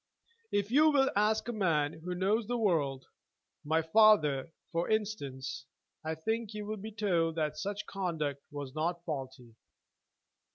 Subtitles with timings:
[0.51, 3.05] If you will ask any man who knows the world,
[3.63, 5.67] my father, for instance,
[6.03, 9.53] I think you will be told that such conduct was not faulty.